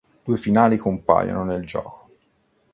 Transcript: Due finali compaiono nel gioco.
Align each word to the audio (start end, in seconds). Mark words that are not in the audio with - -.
Due 0.23 0.35
finali 0.35 0.77
compaiono 0.77 1.43
nel 1.43 1.63
gioco. 1.63 2.09